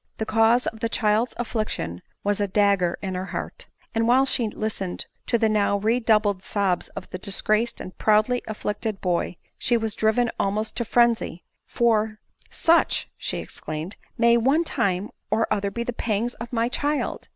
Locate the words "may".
14.19-14.37